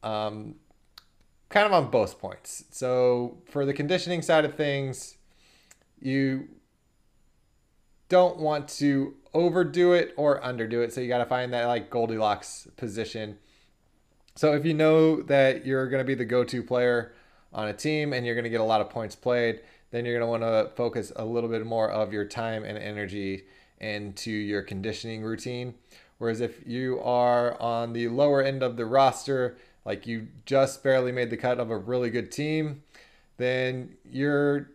um, 0.01 0.55
kind 1.49 1.65
of 1.65 1.71
on 1.71 1.89
both 1.89 2.19
points. 2.19 2.65
So 2.71 3.37
for 3.49 3.65
the 3.65 3.73
conditioning 3.73 4.21
side 4.21 4.45
of 4.45 4.55
things, 4.55 5.17
you 5.99 6.49
don't 8.09 8.37
want 8.37 8.67
to 8.67 9.15
overdo 9.33 9.93
it 9.93 10.13
or 10.17 10.41
underdo 10.41 10.83
it. 10.83 10.93
So 10.93 11.01
you 11.01 11.07
got 11.07 11.19
to 11.19 11.25
find 11.25 11.53
that 11.53 11.65
like 11.65 11.89
Goldilocks 11.89 12.67
position. 12.77 13.37
So 14.35 14.53
if 14.53 14.65
you 14.65 14.73
know 14.73 15.21
that 15.23 15.65
you're 15.65 15.87
going 15.87 16.01
to 16.01 16.07
be 16.07 16.15
the 16.15 16.25
go-to 16.25 16.63
player 16.63 17.13
on 17.53 17.67
a 17.67 17.73
team 17.73 18.13
and 18.13 18.25
you're 18.25 18.35
going 18.35 18.45
to 18.45 18.49
get 18.49 18.61
a 18.61 18.65
lot 18.65 18.81
of 18.81 18.89
points 18.89 19.15
played, 19.15 19.61
then 19.91 20.05
you're 20.05 20.17
going 20.17 20.27
to 20.27 20.45
want 20.45 20.69
to 20.69 20.75
focus 20.75 21.11
a 21.15 21.23
little 21.23 21.49
bit 21.49 21.65
more 21.65 21.89
of 21.89 22.11
your 22.11 22.25
time 22.25 22.63
and 22.63 22.77
energy 22.77 23.43
into 23.79 24.31
your 24.31 24.63
conditioning 24.63 25.21
routine. 25.21 25.75
Whereas 26.17 26.41
if 26.41 26.65
you 26.65 26.99
are 27.01 27.59
on 27.61 27.93
the 27.93 28.07
lower 28.07 28.41
end 28.41 28.63
of 28.63 28.75
the 28.75 28.85
roster, 28.85 29.57
like 29.85 30.07
you 30.07 30.27
just 30.45 30.83
barely 30.83 31.11
made 31.11 31.29
the 31.29 31.37
cut 31.37 31.59
of 31.59 31.69
a 31.69 31.77
really 31.77 32.09
good 32.09 32.31
team, 32.31 32.81
then 33.37 33.95
you're 34.09 34.69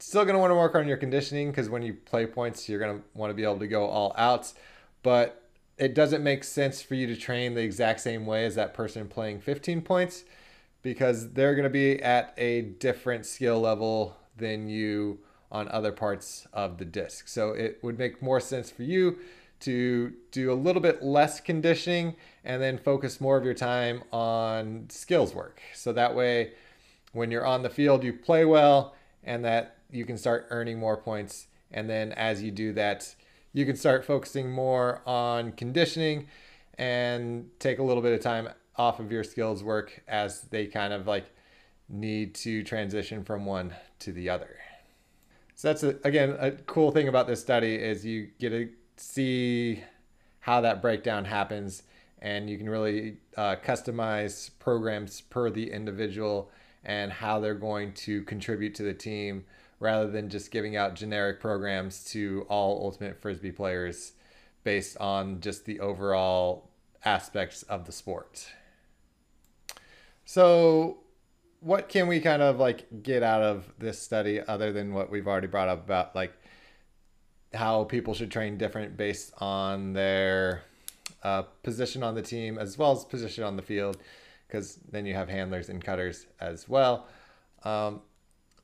still 0.00 0.24
going 0.24 0.34
to 0.34 0.38
want 0.38 0.50
to 0.50 0.56
work 0.56 0.74
on 0.74 0.86
your 0.86 0.96
conditioning 0.96 1.50
because 1.50 1.70
when 1.70 1.82
you 1.82 1.94
play 1.94 2.26
points, 2.26 2.68
you're 2.68 2.78
going 2.78 2.98
to 2.98 3.04
want 3.14 3.30
to 3.30 3.34
be 3.34 3.44
able 3.44 3.58
to 3.58 3.68
go 3.68 3.86
all 3.86 4.14
out. 4.18 4.52
But 5.02 5.37
it 5.78 5.94
doesn't 5.94 6.22
make 6.22 6.44
sense 6.44 6.82
for 6.82 6.94
you 6.94 7.06
to 7.06 7.16
train 7.16 7.54
the 7.54 7.62
exact 7.62 8.00
same 8.00 8.26
way 8.26 8.44
as 8.44 8.54
that 8.56 8.74
person 8.74 9.08
playing 9.08 9.40
15 9.40 9.82
points 9.82 10.24
because 10.82 11.30
they're 11.32 11.54
going 11.54 11.64
to 11.64 11.70
be 11.70 12.02
at 12.02 12.34
a 12.36 12.62
different 12.62 13.26
skill 13.26 13.60
level 13.60 14.16
than 14.36 14.68
you 14.68 15.18
on 15.50 15.68
other 15.68 15.92
parts 15.92 16.46
of 16.52 16.78
the 16.78 16.84
disc. 16.84 17.28
So 17.28 17.50
it 17.50 17.78
would 17.82 17.98
make 17.98 18.20
more 18.20 18.40
sense 18.40 18.70
for 18.70 18.82
you 18.82 19.18
to 19.60 20.12
do 20.30 20.52
a 20.52 20.54
little 20.54 20.82
bit 20.82 21.02
less 21.02 21.40
conditioning 21.40 22.16
and 22.44 22.62
then 22.62 22.78
focus 22.78 23.20
more 23.20 23.36
of 23.36 23.44
your 23.44 23.54
time 23.54 24.02
on 24.12 24.86
skills 24.88 25.34
work. 25.34 25.60
So 25.74 25.92
that 25.92 26.14
way, 26.14 26.52
when 27.12 27.30
you're 27.30 27.46
on 27.46 27.62
the 27.62 27.70
field, 27.70 28.04
you 28.04 28.12
play 28.12 28.44
well 28.44 28.94
and 29.24 29.44
that 29.44 29.76
you 29.90 30.04
can 30.04 30.16
start 30.16 30.46
earning 30.50 30.78
more 30.78 30.96
points. 30.96 31.46
And 31.72 31.88
then 31.88 32.12
as 32.12 32.42
you 32.42 32.50
do 32.50 32.72
that, 32.74 33.14
you 33.52 33.64
can 33.66 33.76
start 33.76 34.04
focusing 34.04 34.50
more 34.50 35.02
on 35.06 35.52
conditioning 35.52 36.26
and 36.76 37.48
take 37.58 37.78
a 37.78 37.82
little 37.82 38.02
bit 38.02 38.12
of 38.12 38.20
time 38.20 38.48
off 38.76 39.00
of 39.00 39.10
your 39.10 39.24
skills 39.24 39.64
work 39.64 40.02
as 40.06 40.42
they 40.42 40.66
kind 40.66 40.92
of 40.92 41.06
like 41.06 41.34
need 41.88 42.34
to 42.34 42.62
transition 42.62 43.24
from 43.24 43.44
one 43.44 43.74
to 43.98 44.12
the 44.12 44.28
other. 44.28 44.56
So 45.54 45.68
that's 45.68 45.82
a, 45.82 45.96
again 46.04 46.36
a 46.38 46.52
cool 46.52 46.92
thing 46.92 47.08
about 47.08 47.26
this 47.26 47.40
study 47.40 47.74
is 47.74 48.04
you 48.04 48.28
get 48.38 48.50
to 48.50 48.68
see 48.96 49.82
how 50.40 50.60
that 50.60 50.80
breakdown 50.80 51.24
happens 51.24 51.82
and 52.20 52.48
you 52.48 52.56
can 52.58 52.68
really 52.68 53.16
uh, 53.36 53.56
customize 53.64 54.50
programs 54.58 55.20
per 55.22 55.50
the 55.50 55.70
individual 55.70 56.50
and 56.84 57.12
how 57.12 57.40
they're 57.40 57.54
going 57.54 57.92
to 57.92 58.22
contribute 58.22 58.74
to 58.76 58.82
the 58.82 58.94
team 58.94 59.44
rather 59.80 60.10
than 60.10 60.28
just 60.28 60.50
giving 60.50 60.76
out 60.76 60.94
generic 60.94 61.40
programs 61.40 62.04
to 62.04 62.46
all 62.48 62.84
ultimate 62.84 63.20
frisbee 63.20 63.52
players 63.52 64.12
based 64.64 64.96
on 64.98 65.40
just 65.40 65.64
the 65.64 65.80
overall 65.80 66.68
aspects 67.04 67.62
of 67.64 67.86
the 67.86 67.92
sport. 67.92 68.48
So, 70.24 70.98
what 71.60 71.88
can 71.88 72.06
we 72.06 72.20
kind 72.20 72.42
of 72.42 72.58
like 72.58 73.02
get 73.02 73.22
out 73.22 73.42
of 73.42 73.72
this 73.78 73.98
study 74.00 74.40
other 74.40 74.72
than 74.72 74.92
what 74.92 75.10
we've 75.10 75.26
already 75.26 75.46
brought 75.46 75.68
up 75.68 75.84
about 75.84 76.14
like 76.14 76.32
how 77.54 77.84
people 77.84 78.14
should 78.14 78.30
train 78.30 78.58
different 78.58 78.96
based 78.96 79.32
on 79.38 79.92
their 79.92 80.62
uh, 81.22 81.42
position 81.62 82.02
on 82.02 82.14
the 82.14 82.22
team 82.22 82.58
as 82.58 82.78
well 82.78 82.92
as 82.92 83.04
position 83.04 83.42
on 83.42 83.56
the 83.56 83.62
field? 83.62 83.96
Because 84.46 84.78
then 84.90 85.06
you 85.06 85.14
have 85.14 85.28
handlers 85.28 85.68
and 85.68 85.82
cutters 85.82 86.26
as 86.40 86.68
well. 86.68 87.06
Um, 87.64 88.02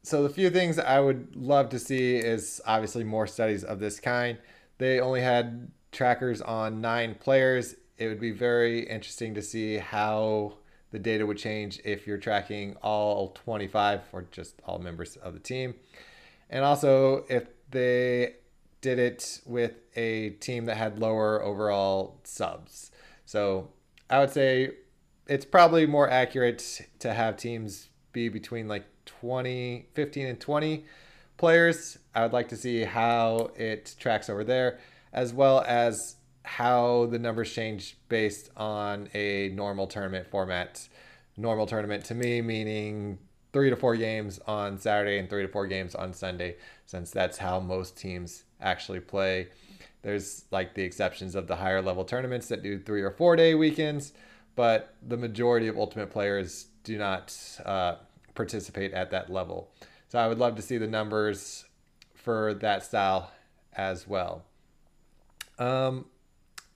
so 0.04 0.22
the 0.22 0.28
few 0.28 0.50
things 0.50 0.78
I 0.78 1.00
would 1.00 1.34
love 1.34 1.70
to 1.70 1.78
see 1.78 2.16
is 2.16 2.60
obviously 2.66 3.04
more 3.04 3.26
studies 3.26 3.64
of 3.64 3.80
this 3.80 3.98
kind. 3.98 4.36
They 4.76 5.00
only 5.00 5.22
had 5.22 5.70
trackers 5.92 6.42
on 6.42 6.82
nine 6.82 7.14
players. 7.14 7.74
It 7.96 8.08
would 8.08 8.20
be 8.20 8.30
very 8.30 8.80
interesting 8.80 9.34
to 9.34 9.40
see 9.40 9.78
how 9.78 10.58
the 10.90 10.98
data 10.98 11.24
would 11.24 11.38
change 11.38 11.80
if 11.86 12.06
you're 12.06 12.18
tracking 12.18 12.76
all 12.82 13.30
25 13.30 14.02
or 14.12 14.26
just 14.30 14.60
all 14.66 14.78
members 14.78 15.16
of 15.16 15.32
the 15.32 15.40
team. 15.40 15.74
And 16.50 16.66
also 16.66 17.24
if 17.30 17.46
they 17.70 18.34
did 18.82 18.98
it 18.98 19.40
with 19.46 19.72
a 19.96 20.30
team 20.30 20.66
that 20.66 20.76
had 20.76 20.98
lower 20.98 21.42
overall 21.42 22.20
subs. 22.24 22.90
So 23.24 23.70
I 24.10 24.18
would 24.18 24.30
say 24.30 24.72
it's 25.26 25.46
probably 25.46 25.86
more 25.86 26.10
accurate 26.10 26.82
to 26.98 27.14
have 27.14 27.38
teams 27.38 27.88
be 28.12 28.28
between 28.28 28.68
like 28.68 28.84
20, 29.06 29.86
15 29.94 30.26
and 30.26 30.40
20 30.40 30.84
players. 31.36 31.98
I 32.14 32.22
would 32.22 32.32
like 32.32 32.48
to 32.48 32.56
see 32.56 32.82
how 32.82 33.50
it 33.56 33.94
tracks 33.98 34.30
over 34.30 34.44
there, 34.44 34.78
as 35.12 35.32
well 35.32 35.64
as 35.66 36.16
how 36.44 37.06
the 37.06 37.18
numbers 37.18 37.52
change 37.52 37.96
based 38.08 38.50
on 38.56 39.08
a 39.14 39.48
normal 39.50 39.86
tournament 39.86 40.26
format. 40.26 40.88
Normal 41.36 41.66
tournament 41.66 42.04
to 42.06 42.14
me 42.14 42.40
meaning 42.40 43.18
three 43.52 43.70
to 43.70 43.76
four 43.76 43.96
games 43.96 44.40
on 44.46 44.78
Saturday 44.78 45.18
and 45.18 45.30
three 45.30 45.42
to 45.42 45.48
four 45.48 45.66
games 45.66 45.94
on 45.94 46.12
Sunday, 46.12 46.56
since 46.86 47.10
that's 47.10 47.38
how 47.38 47.60
most 47.60 47.96
teams 47.96 48.44
actually 48.60 49.00
play. 49.00 49.48
There's 50.02 50.44
like 50.50 50.74
the 50.74 50.82
exceptions 50.82 51.34
of 51.34 51.46
the 51.46 51.56
higher 51.56 51.80
level 51.80 52.04
tournaments 52.04 52.48
that 52.48 52.62
do 52.62 52.78
three 52.78 53.02
or 53.02 53.10
four 53.10 53.36
day 53.36 53.54
weekends, 53.54 54.12
but 54.54 54.94
the 55.06 55.16
majority 55.16 55.66
of 55.66 55.78
Ultimate 55.78 56.10
players 56.10 56.66
do 56.82 56.98
not 56.98 57.34
uh, 57.64 57.96
participate 58.34 58.92
at 58.92 59.10
that 59.10 59.30
level. 59.30 59.70
So 60.08 60.18
I 60.18 60.28
would 60.28 60.38
love 60.38 60.56
to 60.56 60.62
see 60.62 60.78
the 60.78 60.86
numbers 60.86 61.64
for 62.14 62.54
that 62.54 62.84
style 62.84 63.30
as 63.76 64.06
well. 64.06 64.44
Um, 65.58 66.06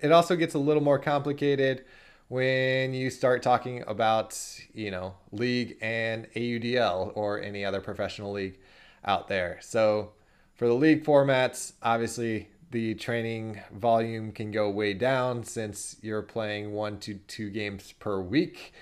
it 0.01 0.13
also 0.13 0.37
gets 0.37 0.55
a 0.55 0.59
little 0.59 0.83
more 0.83 0.99
complicated 0.99 1.85
when 2.29 2.95
you 2.95 3.11
start 3.11 3.43
talking 3.43 3.83
about, 3.87 4.39
you 4.75 4.91
know, 4.91 5.15
league 5.33 5.77
and 5.81 6.27
AUDL 6.35 7.13
or 7.15 7.41
any 7.41 7.65
other 7.65 7.81
professional 7.81 8.33
league 8.33 8.59
out 9.05 9.29
there. 9.29 9.59
So 9.63 10.13
for 10.55 10.67
the 10.67 10.75
league 10.75 11.05
formats, 11.05 11.73
obviously 11.83 12.49
the 12.71 12.95
training 12.95 13.61
volume 13.73 14.31
can 14.33 14.51
go 14.51 14.69
way 14.69 14.93
down 14.93 15.43
since 15.43 15.97
you're 16.03 16.23
playing 16.23 16.73
one 16.73 16.99
to 17.01 17.15
two 17.15 17.49
games 17.49 17.93
per 17.99 18.21
week 18.21 18.75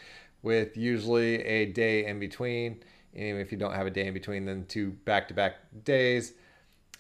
with 0.47 0.77
usually 0.77 1.43
a 1.43 1.67
day 1.67 2.07
in 2.07 2.21
between. 2.21 2.81
And 3.17 3.41
if 3.41 3.51
you 3.51 3.59
don't 3.59 3.75
have 3.75 3.89
a 3.89 3.91
day 3.91 4.07
in 4.07 4.15
between, 4.15 4.45
then 4.45 4.65
two 4.69 4.93
back 5.05 5.27
to 5.27 5.35
back 5.35 5.57
days. 5.83 6.35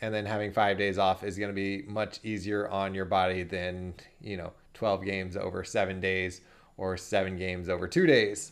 And 0.00 0.12
then 0.12 0.26
having 0.26 0.52
five 0.52 0.76
days 0.78 0.98
off 0.98 1.22
is 1.22 1.38
going 1.38 1.50
to 1.50 1.54
be 1.54 1.82
much 1.86 2.18
easier 2.24 2.68
on 2.68 2.92
your 2.92 3.04
body 3.04 3.44
than, 3.44 3.94
you 4.20 4.36
know, 4.36 4.52
12 4.74 5.04
games 5.04 5.36
over 5.36 5.62
seven 5.62 6.00
days 6.00 6.40
or 6.76 6.96
seven 6.96 7.36
games 7.36 7.68
over 7.68 7.86
two 7.86 8.04
days. 8.04 8.50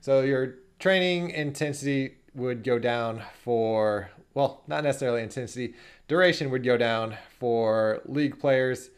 So 0.00 0.22
your 0.22 0.56
training 0.80 1.30
intensity 1.30 2.16
would 2.34 2.64
go 2.64 2.80
down 2.80 3.22
for, 3.44 4.10
well, 4.34 4.64
not 4.66 4.82
necessarily 4.82 5.22
intensity, 5.22 5.74
duration 6.08 6.50
would 6.50 6.64
go 6.64 6.76
down 6.76 7.16
for 7.38 8.02
league 8.04 8.40
players 8.40 8.90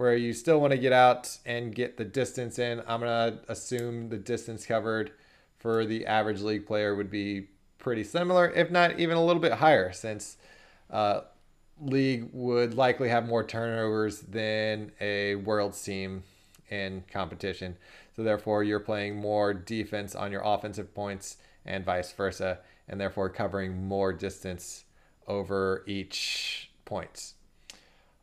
where 0.00 0.16
you 0.16 0.32
still 0.32 0.58
want 0.62 0.70
to 0.70 0.78
get 0.78 0.94
out 0.94 1.36
and 1.44 1.74
get 1.74 1.98
the 1.98 2.04
distance 2.06 2.58
in. 2.58 2.80
I'm 2.88 3.00
going 3.00 3.34
to 3.34 3.38
assume 3.52 4.08
the 4.08 4.16
distance 4.16 4.64
covered 4.64 5.12
for 5.58 5.84
the 5.84 6.06
average 6.06 6.40
league 6.40 6.64
player 6.64 6.94
would 6.96 7.10
be 7.10 7.48
pretty 7.76 8.02
similar, 8.04 8.50
if 8.52 8.70
not 8.70 8.98
even 8.98 9.18
a 9.18 9.22
little 9.22 9.42
bit 9.42 9.52
higher, 9.52 9.92
since 9.92 10.38
uh, 10.88 11.20
league 11.78 12.30
would 12.32 12.72
likely 12.72 13.10
have 13.10 13.28
more 13.28 13.44
turnovers 13.44 14.20
than 14.20 14.90
a 15.02 15.34
world's 15.34 15.82
team 15.82 16.22
in 16.70 17.04
competition. 17.12 17.76
So 18.16 18.22
therefore, 18.22 18.64
you're 18.64 18.80
playing 18.80 19.16
more 19.16 19.52
defense 19.52 20.14
on 20.14 20.32
your 20.32 20.40
offensive 20.42 20.94
points 20.94 21.36
and 21.66 21.84
vice 21.84 22.10
versa, 22.10 22.60
and 22.88 22.98
therefore 22.98 23.28
covering 23.28 23.86
more 23.86 24.14
distance 24.14 24.84
over 25.26 25.84
each 25.86 26.70
points. 26.86 27.34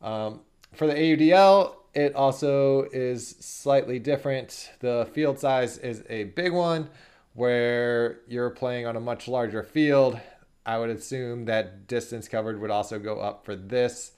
Um, 0.02 0.40
for 0.72 0.86
the 0.86 0.94
AUDL, 0.94 1.74
it 1.94 2.14
also 2.14 2.82
is 2.92 3.28
slightly 3.40 3.98
different. 3.98 4.70
The 4.80 5.08
field 5.12 5.38
size 5.38 5.78
is 5.78 6.04
a 6.08 6.24
big 6.24 6.52
one 6.52 6.90
where 7.34 8.20
you're 8.28 8.50
playing 8.50 8.86
on 8.86 8.96
a 8.96 9.00
much 9.00 9.28
larger 9.28 9.62
field. 9.62 10.20
I 10.66 10.78
would 10.78 10.90
assume 10.90 11.46
that 11.46 11.86
distance 11.86 12.28
covered 12.28 12.60
would 12.60 12.70
also 12.70 12.98
go 12.98 13.20
up 13.20 13.44
for 13.44 13.56
this. 13.56 14.12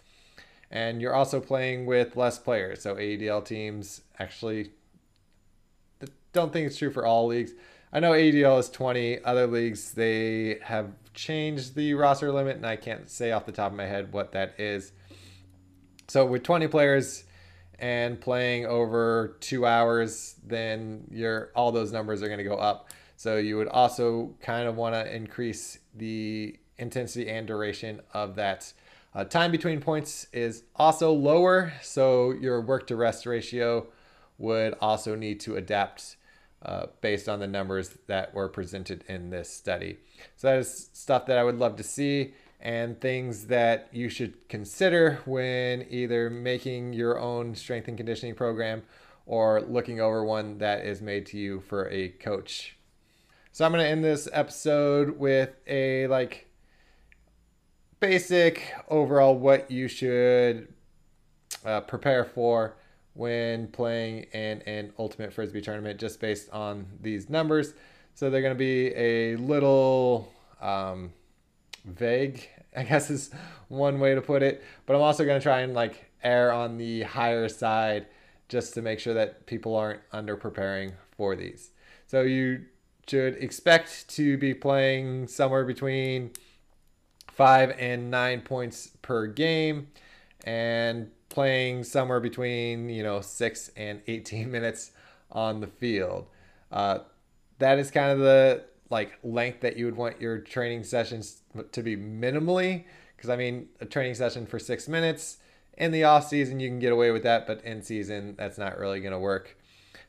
And 0.71 1.01
you're 1.01 1.15
also 1.15 1.41
playing 1.41 1.87
with 1.87 2.17
less 2.17 2.39
players. 2.39 2.83
So 2.83 2.95
AUDL 2.95 3.45
teams 3.45 4.03
actually, 4.19 4.71
don't 6.33 6.53
think 6.53 6.67
it's 6.67 6.79
true 6.79 6.91
for 6.91 7.05
all 7.05 7.27
leagues. 7.27 7.53
I 7.93 8.01
know 8.01 8.13
AUDL 8.13 8.59
is 8.61 8.71
20. 8.71 9.25
Other 9.25 9.47
leagues, 9.47 9.93
they 9.93 10.59
have 10.63 10.93
changed 11.13 11.75
the 11.75 11.95
roster 11.95 12.31
limit, 12.31 12.57
and 12.57 12.67
I 12.67 12.77
can't 12.77 13.11
say 13.11 13.33
off 13.33 13.47
the 13.47 13.53
top 13.53 13.73
of 13.73 13.77
my 13.77 13.87
head 13.87 14.13
what 14.13 14.33
that 14.33 14.59
is. 14.59 14.93
So 16.11 16.27
with 16.27 16.43
20 16.43 16.67
players 16.67 17.23
and 17.79 18.21
playing 18.21 18.67
over 18.67 19.37
two 19.39 19.65
hours, 19.65 20.35
then 20.45 21.05
your 21.09 21.53
all 21.55 21.71
those 21.71 21.93
numbers 21.93 22.21
are 22.21 22.27
going 22.27 22.39
to 22.39 22.45
go 22.45 22.57
up. 22.57 22.91
So 23.17 23.37
you 23.37 23.57
would 23.59 23.69
also 23.69 24.35
kind 24.41 24.67
of 24.67 24.75
want 24.75 24.97
to 24.97 25.15
increase 25.15 25.79
the 25.95 26.59
intensity 26.79 27.29
and 27.29 27.47
duration 27.47 28.01
of 28.13 28.35
that. 28.35 28.73
Uh, 29.15 29.23
time 29.23 29.53
between 29.53 29.81
points 29.81 30.27
is 30.33 30.65
also 30.75 31.13
lower, 31.13 31.75
so 31.81 32.33
your 32.33 32.61
work 32.61 32.89
to 32.89 32.97
rest 32.97 33.25
ratio 33.25 33.87
would 34.37 34.75
also 34.81 35.15
need 35.15 35.39
to 35.41 35.55
adapt 35.55 36.17
uh, 36.63 36.87
based 37.01 37.29
on 37.29 37.39
the 37.39 37.47
numbers 37.47 37.97
that 38.09 38.35
were 38.35 38.49
presented 38.49 39.05
in 39.07 39.31
this 39.31 39.49
study. 39.49 39.99
So 40.37 40.49
that 40.49 40.59
is 40.59 40.91
stuff 40.93 41.27
that 41.27 41.39
I 41.39 41.45
would 41.45 41.61
love 41.61 41.77
to 41.77 41.85
see 41.85 42.35
and 42.61 43.01
things 43.01 43.47
that 43.47 43.89
you 43.93 44.09
should 44.09 44.49
consider 44.49 45.21
when 45.25 45.87
either 45.89 46.29
making 46.29 46.93
your 46.93 47.19
own 47.19 47.55
strength 47.55 47.89
and 47.89 47.97
conditioning 47.97 48.35
program 48.35 48.83
or 49.27 49.61
looking 49.63 50.01
over 50.01 50.25
one 50.25 50.59
that 50.59 50.85
is 50.85 51.01
made 51.01 51.25
to 51.27 51.39
you 51.39 51.61
for 51.61 51.89
a 51.89 52.09
coach. 52.09 52.77
So 53.53 53.65
I'm 53.65 53.73
going 53.73 53.83
to 53.83 53.89
end 53.89 54.05
this 54.05 54.29
episode 54.33 55.19
with 55.19 55.51
a 55.67 56.07
like 56.09 56.49
basic 57.99 58.73
overall 58.89 59.37
what 59.37 59.71
you 59.71 59.89
should 59.89 60.69
uh, 61.65 61.81
prepare 61.83 62.25
for 62.25 62.77
when 63.15 63.69
playing 63.69 64.23
in 64.33 64.63
an 64.63 64.93
ultimate 64.99 65.33
frisbee 65.33 65.61
tournament 65.61 65.99
just 65.99 66.21
based 66.21 66.51
on 66.51 66.87
these 67.01 67.29
numbers. 67.29 67.75
So 68.15 68.31
they're 68.31 68.43
going 68.43 68.55
to 68.55 68.59
be 68.59 68.95
a 68.95 69.37
little 69.37 70.33
um, 70.61 71.13
vague, 71.85 72.49
I 72.77 72.85
guess 72.85 73.11
is 73.11 73.31
one 73.69 74.01
way 74.01 74.15
to 74.15 74.21
put 74.21 74.43
it. 74.43 74.63
But 74.87 74.97
I'm 74.97 75.03
also 75.03 75.25
going 75.25 75.39
to 75.39 75.43
try 75.43 75.61
and 75.61 75.75
like 75.75 76.11
err 76.23 76.53
on 76.53 76.77
the 76.77 77.03
higher 77.03 77.49
side 77.49 78.07
just 78.49 78.75
to 78.75 78.83
make 78.83 78.99
sure 78.99 79.15
that 79.15 79.47
people 79.47 79.77
aren't 79.77 80.01
under 80.13 80.37
preparing 80.37 80.93
for 81.17 81.37
these. 81.37 81.71
So 82.07 82.23
you 82.23 82.65
should 83.09 83.35
expect 83.37 84.09
to 84.11 84.37
be 84.39 84.55
playing 84.55 85.29
somewhere 85.29 85.65
between 85.65 86.31
five 87.29 87.75
and 87.79 88.11
nine 88.11 88.41
points 88.41 88.91
per 89.03 89.27
game 89.27 89.89
and 90.45 91.11
playing 91.29 91.85
somewhere 91.85 92.21
between 92.21 92.89
you 92.89 93.03
know 93.03 93.21
six 93.21 93.71
and 93.77 94.03
18 94.07 94.51
minutes 94.57 94.91
on 95.31 95.61
the 95.61 95.67
field. 95.67 96.27
Uh, 96.71 96.99
that 97.59 97.79
is 97.79 97.91
kind 97.91 98.11
of 98.11 98.19
the 98.19 98.65
like 98.91 99.19
length 99.23 99.61
that 99.61 99.77
you 99.77 99.87
would 99.87 99.97
want 99.97 100.21
your 100.21 100.39
training 100.39 100.85
sessions 100.85 101.43
to 101.73 101.83
be 101.83 101.97
minimally. 101.97 102.85
Because 103.17 103.31
I 103.31 103.37
mean, 103.37 103.69
a 103.81 103.87
training 103.87 104.15
session 104.15 104.47
for 104.47 104.59
six 104.59 104.89
minutes 104.89 105.39
in 105.79 105.93
the 105.93 106.05
off 106.05 106.29
season 106.29 106.61
you 106.61 106.69
can 106.69 106.79
get 106.79 106.93
away 106.93 107.11
with 107.11 107.23
that, 107.23 107.47
but 107.47 107.65
in 107.65 107.83
season 107.83 108.35
that's 108.37 108.59
not 108.59 108.79
really 108.79 109.01
going 109.01 109.13
to 109.13 109.19
work. 109.19 109.57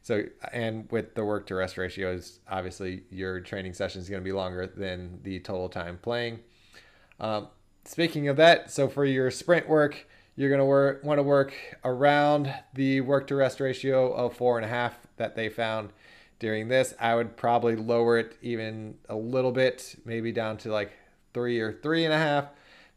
So, 0.04 0.24
and 0.52 0.92
with 0.92 1.14
the 1.14 1.24
work 1.24 1.46
to 1.48 1.56
rest 1.56 1.78
ratios, 1.78 2.40
obviously 2.50 3.04
your 3.12 3.40
training 3.40 3.74
session 3.74 4.02
is 4.02 4.10
going 4.10 4.22
to 4.22 4.26
be 4.26 4.32
longer 4.32 4.66
than 4.66 5.20
the 5.24 5.40
total 5.40 5.70
time 5.70 6.00
playing. 6.02 6.40
Um, 7.20 7.50
speaking 7.86 8.28
of 8.28 8.38
that, 8.38 8.72
so 8.72 8.90
for 8.90 9.06
your 9.06 9.30
sprint 9.30 9.70
work, 9.70 10.08
you're 10.36 10.50
going 10.50 10.60
to 10.60 11.06
want 11.06 11.20
to 11.20 11.24
work 11.24 11.54
around 11.84 12.52
the 12.74 13.02
work 13.02 13.28
to 13.28 13.36
rest 13.36 13.60
ratio 13.60 14.12
of 14.12 14.36
four 14.36 14.58
and 14.58 14.66
a 14.66 14.70
half 14.70 14.98
that 15.18 15.36
they 15.36 15.50
found 15.50 15.92
during 16.42 16.68
this. 16.68 16.94
I 17.00 17.16
would 17.16 17.38
probably 17.38 17.78
lower 17.78 18.18
it 18.18 18.36
even 18.42 18.96
a 19.08 19.16
little 19.16 19.52
bit, 19.52 19.96
maybe 20.04 20.34
down 20.34 20.58
to 20.58 20.72
like 20.72 20.92
three 21.34 21.62
or 21.62 21.72
three 21.72 22.04
and 22.04 22.14
a 22.14 22.18
half, 22.18 22.48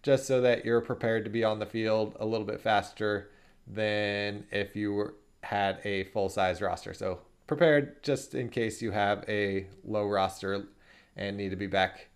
just 0.02 0.26
so 0.26 0.40
that 0.40 0.64
you're 0.64 0.80
prepared 0.80 1.24
to 1.24 1.30
be 1.30 1.44
on 1.44 1.60
the 1.60 1.66
field 1.66 2.16
a 2.18 2.26
little 2.26 2.46
bit 2.46 2.60
faster 2.60 3.30
than 3.66 4.46
if 4.50 4.74
you 4.74 4.94
were, 4.94 5.14
had 5.42 5.78
a 5.84 6.04
full 6.04 6.28
size 6.28 6.60
roster. 6.60 6.94
So 6.94 7.20
prepared 7.46 8.02
just 8.02 8.34
in 8.34 8.48
case 8.48 8.80
you 8.80 8.90
have 8.90 9.24
a 9.28 9.66
low 9.84 10.06
roster 10.06 10.66
and 11.14 11.36
need 11.36 11.50
to 11.50 11.56
be 11.56 11.66
back 11.66 12.08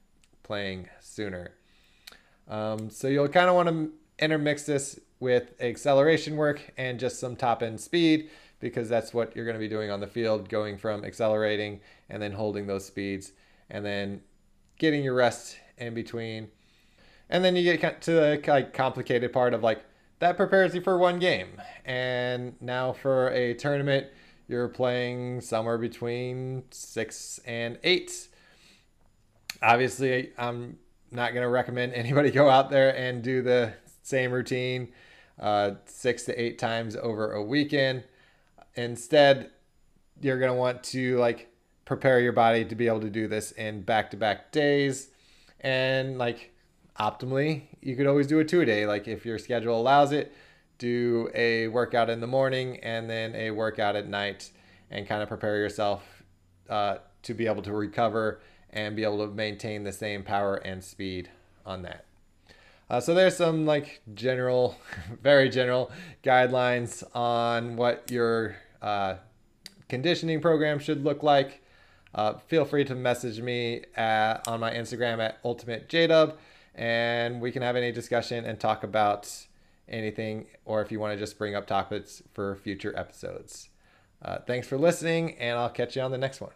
playing 0.43 0.89
sooner. 0.99 1.53
Um, 2.49 2.89
so 2.89 3.07
you'll 3.07 3.29
kind 3.29 3.51
of 3.51 3.55
want 3.55 3.69
to 3.69 3.93
intermix 4.19 4.65
this 4.65 4.99
with 5.21 5.53
acceleration 5.61 6.37
work 6.37 6.73
and 6.79 6.99
just 6.99 7.21
some 7.21 7.37
top 7.37 7.63
end 7.63 7.81
speed 7.81 8.31
because 8.61 8.89
that's 8.89 9.15
what 9.15 9.35
you're 9.35 9.45
going 9.45 9.57
to 9.57 9.61
be 9.61 9.69
doing 9.69 9.91
on 9.91 10.01
the 10.01 10.07
field, 10.07 10.49
going 10.49 10.79
from 10.79 11.05
accelerating 11.05 11.81
and 12.09 12.23
then 12.23 12.33
holding 12.33 12.67
those 12.67 12.85
speeds 12.85 13.33
and 13.71 13.85
then 13.85 14.21
getting 14.79 15.03
your 15.03 15.15
rest 15.15 15.59
in 15.77 15.95
between. 15.95 16.49
And 17.31 17.45
then 17.45 17.57
you 17.57 17.77
get 17.77 18.03
to 18.03 18.13
the 18.13 18.43
like 18.47 18.73
complicated 18.73 19.33
part 19.33 19.55
of 19.55 19.63
like 19.63 19.83
that 20.21 20.37
prepares 20.37 20.75
you 20.75 20.81
for 20.81 20.99
one 20.99 21.19
game. 21.19 21.61
And 21.85 22.61
now 22.61 22.93
for 22.93 23.29
a 23.31 23.55
tournament, 23.55 24.09
you're 24.49 24.69
playing 24.69 25.43
somewhere 25.43 25.79
between 25.79 26.65
six 26.71 27.39
and 27.45 27.79
eight. 27.85 28.29
Obviously, 29.63 30.33
I'm 30.39 30.79
not 31.11 31.33
going 31.33 31.43
to 31.43 31.49
recommend 31.49 31.93
anybody 31.95 32.31
go 32.31 32.49
out 32.49 32.71
there 32.71 32.97
and 32.97 33.23
do 33.23 33.43
the 33.43 33.75
same 34.03 34.33
routine 34.33 34.89
uh, 35.39 35.73
six 35.85 36.25
to 36.25 36.41
eight 36.41 36.59
times 36.59 36.97
over 36.97 37.33
a 37.33 37.43
weekend. 37.43 38.05
Instead, 38.79 39.51
you're 40.21 40.39
going 40.39 40.53
to 40.53 40.57
want 40.57 40.85
to 40.85 41.19
like 41.19 41.51
prepare 41.85 42.21
your 42.21 42.33
body 42.33 42.65
to 42.65 42.77
be 42.77 42.87
able 42.87 43.01
to 43.01 43.11
do 43.11 43.27
this 43.27 43.51
in 43.51 43.83
back 43.83 44.09
to 44.13 44.17
back 44.17 44.53
days. 44.53 45.09
And 45.59 46.17
like 46.17 46.55
optimally, 46.99 47.63
you 47.83 47.97
could 47.97 48.07
always 48.07 48.29
do 48.29 48.39
a 48.39 48.45
two 48.45 48.61
a 48.61 48.67
day. 48.67 48.87
Like 48.87 49.09
if 49.09 49.27
your 49.27 49.37
schedule 49.37 49.81
allows 49.81 50.13
it, 50.13 50.33
do 50.79 51.29
a 51.35 51.67
workout 51.67 52.09
in 52.09 52.21
the 52.21 52.29
morning 52.29 52.79
and 52.85 53.11
then 53.11 53.35
a 53.35 53.51
workout 53.51 53.97
at 53.97 54.09
night 54.09 54.53
and 54.93 55.09
kind 55.09 55.23
of 55.23 55.29
prepare 55.29 55.57
yourself 55.57 56.23
uh, 56.71 56.99
to 57.25 57.35
be 57.35 57.49
able 57.49 57.63
to 57.63 57.73
recover 57.73 58.41
and 58.71 58.95
be 58.95 59.03
able 59.03 59.27
to 59.27 59.35
maintain 59.35 59.83
the 59.83 59.93
same 59.93 60.23
power 60.23 60.55
and 60.55 60.85
speed 60.85 61.29
on 61.67 61.83
that. 61.83 62.05
Uh, 62.89 63.01
so 63.01 63.13
there's 63.13 63.37
some 63.37 63.67
like 63.67 64.03
general, 64.15 64.77
very 65.21 65.49
general 65.49 65.91
guidelines 66.23 67.03
on 67.17 67.75
what 67.75 68.09
your 68.13 68.57
uh, 68.83 69.15
conditioning 69.89 70.41
program 70.41 70.79
should 70.79 71.05
look 71.05 71.23
like. 71.23 71.63
Uh, 72.15 72.35
feel 72.35 72.65
free 72.65 72.85
to 72.85 72.95
message 72.95 73.41
me 73.41 73.85
at, 73.97 74.47
on 74.49 74.61
my 74.61 74.73
Instagram 74.73 75.19
at 75.19 75.43
ultimatejdub, 75.43 76.37
and 76.75 77.41
we 77.41 77.53
can 77.53 77.63
have 77.63 77.77
any 77.77 77.93
discussion 77.93 78.45
and 78.45 78.59
talk 78.59 78.83
about 78.83 79.47
anything, 79.89 80.47
or 80.65 80.81
if 80.83 80.91
you 80.91 81.01
want 81.01 81.13
to 81.13 81.19
just 81.19 81.39
bring 81.39 81.55
up 81.55 81.67
topics 81.67 82.23
for 82.33 82.57
future 82.57 82.97
episodes. 82.97 83.69
Uh, 84.23 84.39
thanks 84.47 84.67
for 84.67 84.79
listening, 84.79 85.37
and 85.39 85.59
I'll 85.59 85.71
catch 85.71 85.97
you 85.97 86.03
on 86.03 86.11
the 86.11 86.19
next 86.19 86.41
one. 86.41 86.51